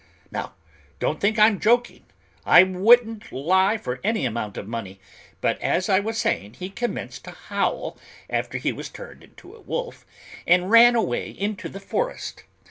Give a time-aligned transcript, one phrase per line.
[0.31, 0.53] Now
[0.99, 2.05] don't think I'm joking,
[2.43, 4.99] I wouldn't lie for any amount of money,
[5.41, 9.61] but as I was saying, he commenced to howl after he was turned into a
[9.61, 10.03] wolf,
[10.47, 12.45] and ran away into the forest.